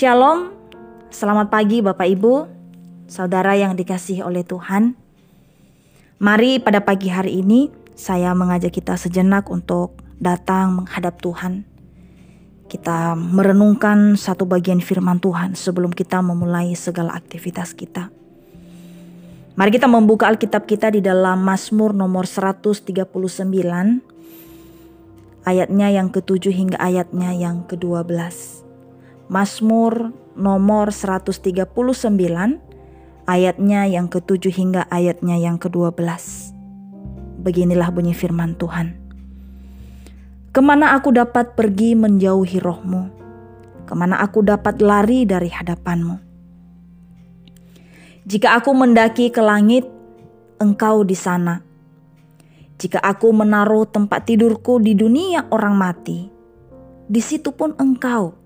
Shalom, 0.00 0.48
selamat 1.12 1.52
pagi 1.52 1.84
Bapak 1.84 2.08
Ibu, 2.08 2.48
saudara 3.04 3.52
yang 3.52 3.76
dikasihi 3.76 4.24
oleh 4.24 4.40
Tuhan. 4.40 4.96
Mari 6.16 6.56
pada 6.56 6.80
pagi 6.80 7.12
hari 7.12 7.44
ini 7.44 7.68
saya 7.92 8.32
mengajak 8.32 8.80
kita 8.80 8.96
sejenak 8.96 9.52
untuk 9.52 10.00
datang 10.16 10.72
menghadap 10.72 11.20
Tuhan. 11.20 11.68
Kita 12.64 13.12
merenungkan 13.12 14.16
satu 14.16 14.48
bagian 14.48 14.80
firman 14.80 15.20
Tuhan 15.20 15.52
sebelum 15.52 15.92
kita 15.92 16.24
memulai 16.24 16.72
segala 16.72 17.12
aktivitas 17.12 17.76
kita. 17.76 18.08
Mari 19.52 19.68
kita 19.68 19.84
membuka 19.84 20.32
Alkitab 20.32 20.64
kita 20.64 20.96
di 20.96 21.04
dalam 21.04 21.44
Mazmur 21.44 21.92
nomor 21.92 22.24
139 22.24 22.88
ayatnya 25.44 25.92
yang 25.92 26.08
ketujuh 26.08 26.56
hingga 26.56 26.80
ayatnya 26.80 27.36
yang 27.36 27.68
ke-12. 27.68 28.69
Mazmur 29.30 30.10
nomor 30.34 30.90
139 30.90 31.70
ayatnya 33.30 33.86
yang 33.86 34.10
ketujuh 34.10 34.50
hingga 34.50 34.90
ayatnya 34.90 35.38
yang 35.38 35.54
ke-12. 35.62 36.02
Beginilah 37.38 37.94
bunyi 37.94 38.10
firman 38.10 38.58
Tuhan. 38.58 38.98
Ke 40.50 40.58
mana 40.58 40.98
aku 40.98 41.14
dapat 41.14 41.54
pergi 41.54 41.94
menjauhi 41.94 42.58
rohmu? 42.58 43.02
Ke 43.86 43.94
mana 43.94 44.18
aku 44.18 44.42
dapat 44.42 44.82
lari 44.82 45.22
dari 45.22 45.46
hadapanmu? 45.46 46.18
Jika 48.26 48.58
aku 48.58 48.74
mendaki 48.74 49.30
ke 49.30 49.38
langit, 49.38 49.86
engkau 50.58 51.06
di 51.06 51.14
sana 51.14 51.70
jika 52.80 52.96
aku 52.96 53.28
menaruh 53.28 53.84
tempat 53.84 54.24
tidurku 54.24 54.80
di 54.80 54.96
dunia 54.96 55.44
orang 55.52 55.76
mati, 55.76 56.32
di 57.04 57.20
situ 57.20 57.52
pun 57.52 57.76
engkau. 57.76 58.39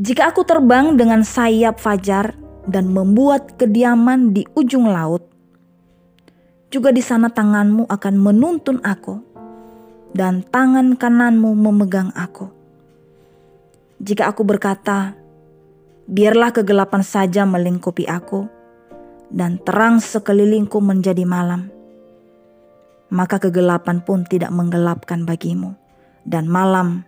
Jika 0.00 0.32
aku 0.32 0.44
terbang 0.48 0.96
dengan 0.96 1.20
sayap 1.20 1.76
fajar 1.76 2.32
dan 2.64 2.88
membuat 2.92 3.60
kediaman 3.60 4.32
di 4.32 4.48
ujung 4.56 4.88
laut, 4.88 5.24
juga 6.72 6.88
di 6.94 7.04
sana 7.04 7.28
tanganmu 7.28 7.84
akan 7.90 8.14
menuntun 8.16 8.80
aku, 8.80 9.20
dan 10.16 10.40
tangan 10.48 10.96
kananmu 10.96 11.52
memegang 11.52 12.08
aku. 12.16 12.48
Jika 14.00 14.32
aku 14.32 14.42
berkata, 14.48 15.12
biarlah 16.08 16.56
kegelapan 16.56 17.04
saja 17.04 17.44
melingkupi 17.44 18.08
aku, 18.08 18.48
dan 19.28 19.60
terang 19.60 20.00
sekelilingku 20.00 20.80
menjadi 20.80 21.28
malam 21.28 21.72
maka 23.12 23.36
kegelapan 23.36 24.00
pun 24.00 24.24
tidak 24.24 24.48
menggelapkan 24.48 25.28
bagimu, 25.28 25.76
dan 26.24 26.48
malam 26.48 27.04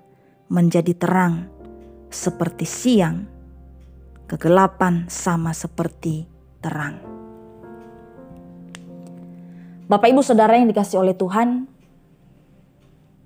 menjadi 0.52 0.92
terang 0.92 1.48
seperti 2.14 2.62
siang. 2.62 3.26
Kegelapan 4.30 5.10
sama 5.10 5.50
seperti 5.50 6.30
terang. 6.62 7.02
Bapak, 9.90 10.08
ibu, 10.08 10.22
saudara 10.22 10.56
yang 10.56 10.70
dikasih 10.70 11.02
oleh 11.02 11.12
Tuhan, 11.12 11.66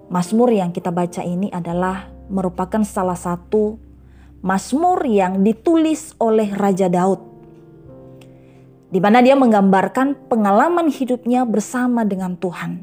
Mazmur 0.08 0.50
yang 0.50 0.72
kita 0.72 0.88
baca 0.88 1.20
ini 1.20 1.52
adalah 1.52 2.08
merupakan 2.32 2.80
salah 2.82 3.14
satu 3.14 3.76
Mazmur 4.40 5.04
yang 5.04 5.44
ditulis 5.44 6.16
oleh 6.18 6.50
Raja 6.50 6.88
Daud 6.88 7.28
di 8.88 8.98
mana 9.04 9.20
dia 9.20 9.36
menggambarkan 9.36 10.32
pengalaman 10.32 10.88
hidupnya 10.88 11.44
bersama 11.44 12.08
dengan 12.08 12.40
Tuhan. 12.40 12.80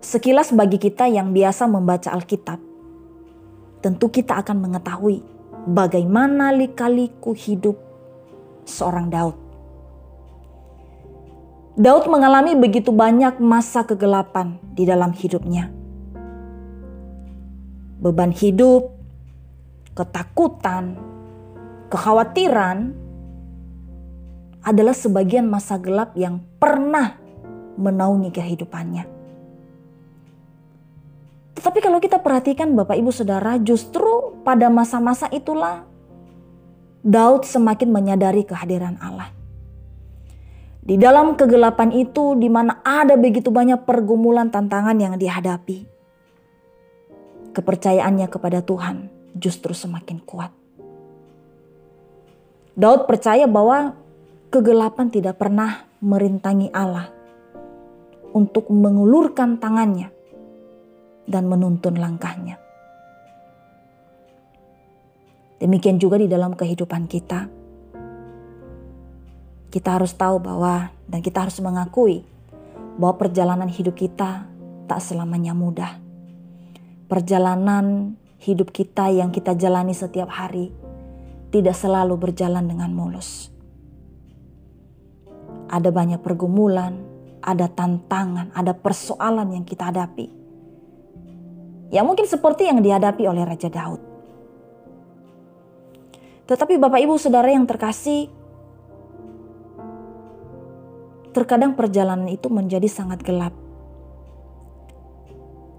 Sekilas 0.00 0.48
bagi 0.56 0.80
kita 0.80 1.12
yang 1.12 1.36
biasa 1.36 1.68
membaca 1.68 2.08
Alkitab, 2.08 2.56
tentu 3.80 4.12
kita 4.12 4.40
akan 4.40 4.60
mengetahui 4.60 5.24
bagaimana 5.68 6.52
lika-liku 6.52 7.32
hidup 7.32 7.76
seorang 8.64 9.08
Daud. 9.08 9.36
Daud 11.80 12.04
mengalami 12.12 12.56
begitu 12.56 12.92
banyak 12.92 13.40
masa 13.40 13.84
kegelapan 13.88 14.60
di 14.76 14.84
dalam 14.84 15.16
hidupnya. 15.16 15.72
Beban 18.00 18.32
hidup, 18.32 18.92
ketakutan, 19.96 20.96
kekhawatiran, 21.88 22.92
adalah 24.60 24.92
sebagian 24.92 25.48
masa 25.48 25.80
gelap 25.80 26.12
yang 26.16 26.44
pernah 26.60 27.16
menaungi 27.80 28.28
kehidupannya. 28.28 29.19
Tetapi 31.60 31.76
kalau 31.84 32.00
kita 32.00 32.16
perhatikan 32.24 32.72
Bapak 32.72 32.96
Ibu 32.96 33.12
Saudara, 33.12 33.60
justru 33.60 34.32
pada 34.40 34.72
masa-masa 34.72 35.28
itulah 35.28 35.84
Daud 37.04 37.44
semakin 37.44 37.92
menyadari 37.92 38.48
kehadiran 38.48 38.96
Allah. 38.96 39.28
Di 40.80 40.96
dalam 40.96 41.36
kegelapan 41.36 41.92
itu 41.92 42.32
di 42.40 42.48
mana 42.48 42.80
ada 42.80 43.12
begitu 43.20 43.52
banyak 43.52 43.84
pergumulan 43.84 44.48
tantangan 44.48 44.96
yang 44.96 45.20
dihadapi. 45.20 45.84
Kepercayaannya 47.52 48.32
kepada 48.32 48.64
Tuhan 48.64 49.12
justru 49.36 49.76
semakin 49.76 50.16
kuat. 50.24 50.56
Daud 52.72 53.04
percaya 53.04 53.44
bahwa 53.44 54.00
kegelapan 54.48 55.12
tidak 55.12 55.36
pernah 55.36 55.84
merintangi 56.00 56.72
Allah 56.72 57.12
untuk 58.32 58.72
mengulurkan 58.72 59.60
tangannya 59.60 60.19
dan 61.30 61.46
menuntun 61.46 61.94
langkahnya. 61.94 62.58
Demikian 65.62 66.02
juga 66.02 66.18
di 66.18 66.26
dalam 66.26 66.58
kehidupan 66.58 67.06
kita. 67.06 67.46
Kita 69.70 69.88
harus 69.94 70.10
tahu 70.18 70.42
bahwa 70.42 70.90
dan 71.06 71.22
kita 71.22 71.46
harus 71.46 71.62
mengakui 71.62 72.26
bahwa 72.98 73.14
perjalanan 73.14 73.70
hidup 73.70 73.94
kita 73.94 74.50
tak 74.90 74.98
selamanya 74.98 75.54
mudah. 75.54 76.02
Perjalanan 77.06 78.18
hidup 78.42 78.74
kita 78.74 79.14
yang 79.14 79.30
kita 79.30 79.54
jalani 79.54 79.94
setiap 79.94 80.26
hari 80.26 80.74
tidak 81.54 81.78
selalu 81.78 82.18
berjalan 82.18 82.66
dengan 82.66 82.90
mulus 82.90 83.50
ada 85.70 85.94
banyak 85.94 86.18
pergumulan, 86.18 86.98
ada 87.40 87.70
tantangan, 87.70 88.50
ada 88.52 88.74
persoalan 88.74 89.54
yang 89.54 89.64
kita 89.64 89.94
hadapi. 89.94 90.39
Ya 91.90 92.06
mungkin 92.06 92.26
seperti 92.26 92.70
yang 92.70 92.78
dihadapi 92.80 93.26
oleh 93.26 93.42
Raja 93.42 93.66
Daud. 93.66 93.98
Tetapi 96.46 96.78
Bapak 96.78 97.02
Ibu 97.02 97.14
Saudara 97.18 97.50
yang 97.50 97.66
terkasih, 97.66 98.30
terkadang 101.30 101.78
perjalanan 101.78 102.26
itu 102.26 102.50
menjadi 102.50 102.86
sangat 102.90 103.22
gelap 103.22 103.54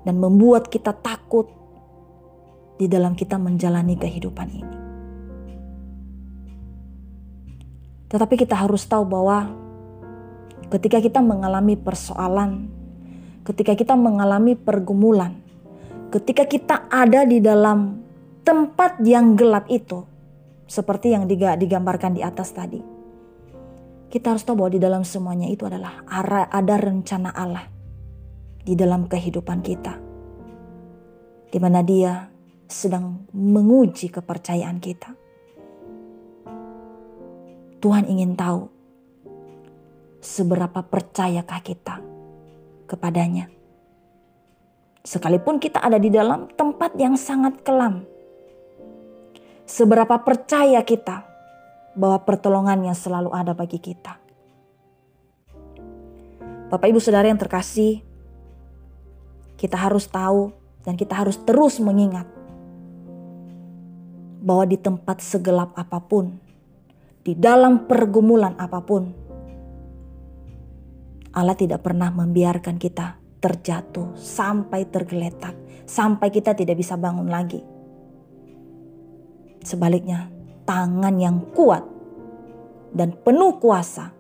dan 0.08 0.16
membuat 0.16 0.72
kita 0.72 0.96
takut 0.96 1.52
di 2.80 2.88
dalam 2.88 3.16
kita 3.16 3.36
menjalani 3.36 4.00
kehidupan 4.00 4.48
ini. 4.48 4.78
Tetapi 8.12 8.36
kita 8.36 8.60
harus 8.60 8.84
tahu 8.88 9.08
bahwa 9.08 9.52
ketika 10.68 11.00
kita 11.00 11.24
mengalami 11.24 11.80
persoalan, 11.80 12.68
ketika 13.48 13.76
kita 13.76 13.96
mengalami 13.96 14.56
pergumulan, 14.60 15.40
ketika 16.12 16.44
kita 16.44 16.76
ada 16.92 17.24
di 17.24 17.40
dalam 17.40 18.04
tempat 18.44 19.00
yang 19.02 19.40
gelap 19.40 19.72
itu, 19.72 20.04
seperti 20.68 21.16
yang 21.16 21.28
digambarkan 21.32 22.16
di 22.16 22.22
atas 22.22 22.52
tadi. 22.52 22.84
Kita 24.12 24.36
harus 24.36 24.44
tahu 24.44 24.60
bahwa 24.60 24.72
di 24.76 24.82
dalam 24.84 25.04
semuanya 25.08 25.48
itu 25.48 25.64
adalah 25.64 26.04
ada 26.52 26.76
rencana 26.76 27.32
Allah 27.32 27.64
di 28.60 28.76
dalam 28.76 29.08
kehidupan 29.08 29.64
kita. 29.64 29.94
Di 31.48 31.60
mana 31.60 31.80
dia 31.80 32.28
sedang 32.68 33.28
menguji 33.32 34.12
kepercayaan 34.12 34.80
kita. 34.84 35.16
Tuhan 37.80 38.08
ingin 38.12 38.36
tahu 38.36 38.68
seberapa 40.20 40.84
percayakah 40.84 41.60
kita 41.64 42.04
kepadanya. 42.88 43.61
Sekalipun 45.02 45.58
kita 45.58 45.82
ada 45.82 45.98
di 45.98 46.14
dalam 46.14 46.46
tempat 46.54 46.94
yang 46.94 47.18
sangat 47.18 47.66
kelam. 47.66 48.06
Seberapa 49.66 50.22
percaya 50.22 50.86
kita 50.86 51.26
bahwa 51.98 52.22
pertolongannya 52.22 52.94
selalu 52.94 53.34
ada 53.34 53.58
bagi 53.58 53.82
kita. 53.82 54.22
Bapak 56.70 56.88
ibu 56.88 57.02
saudara 57.02 57.28
yang 57.28 57.42
terkasih, 57.42 58.06
kita 59.58 59.76
harus 59.76 60.06
tahu 60.06 60.54
dan 60.86 60.94
kita 60.94 61.18
harus 61.18 61.36
terus 61.42 61.82
mengingat 61.82 62.30
bahwa 64.42 64.70
di 64.70 64.78
tempat 64.78 65.18
segelap 65.20 65.74
apa 65.74 65.98
pun, 65.98 66.38
di 67.26 67.34
dalam 67.34 67.90
pergumulan 67.90 68.54
apa 68.56 68.80
pun, 68.86 69.04
Allah 71.34 71.58
tidak 71.58 71.82
pernah 71.82 72.14
membiarkan 72.14 72.78
kita 72.78 73.21
terjatuh 73.42 74.14
sampai 74.14 74.86
tergeletak, 74.86 75.58
sampai 75.90 76.30
kita 76.30 76.54
tidak 76.54 76.78
bisa 76.78 76.94
bangun 76.94 77.26
lagi. 77.26 77.60
Sebaliknya, 79.66 80.30
tangan 80.64 81.18
yang 81.18 81.50
kuat 81.58 81.82
dan 82.94 83.18
penuh 83.18 83.58
kuasa 83.58 84.14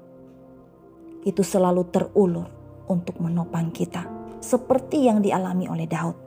itu 1.21 1.45
selalu 1.45 1.85
terulur 1.93 2.49
untuk 2.89 3.21
menopang 3.21 3.69
kita, 3.69 4.09
seperti 4.41 5.05
yang 5.05 5.21
dialami 5.21 5.69
oleh 5.69 5.85
Daud. 5.85 6.17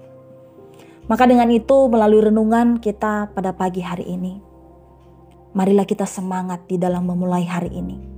Maka 1.11 1.29
dengan 1.29 1.51
itu, 1.51 1.91
melalui 1.91 2.31
renungan 2.31 2.79
kita 2.81 3.35
pada 3.35 3.53
pagi 3.53 3.85
hari 3.85 4.09
ini, 4.09 4.41
marilah 5.53 5.85
kita 5.85 6.07
semangat 6.09 6.65
di 6.71 6.81
dalam 6.81 7.05
memulai 7.05 7.45
hari 7.45 7.75
ini. 7.75 8.14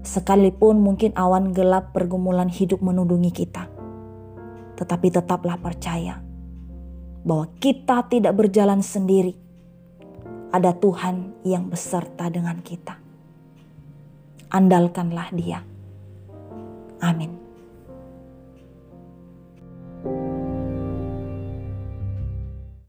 Sekalipun 0.00 0.80
mungkin 0.80 1.12
awan 1.12 1.52
gelap 1.52 1.92
pergumulan 1.92 2.48
hidup 2.48 2.80
menudungi 2.80 3.32
kita, 3.32 3.68
tetapi 4.80 5.12
tetaplah 5.12 5.60
percaya 5.60 6.24
bahwa 7.20 7.52
kita 7.60 8.08
tidak 8.08 8.32
berjalan 8.32 8.80
sendiri. 8.80 9.36
Ada 10.50 10.74
Tuhan 10.74 11.46
yang 11.46 11.70
beserta 11.70 12.26
dengan 12.26 12.58
kita 12.58 13.10
andalkanlah 14.50 15.30
Dia. 15.32 15.62
Amin. 17.00 17.49